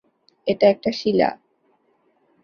এটা 0.47 0.65
একটা 0.67 0.91
শিলা। 0.91 1.29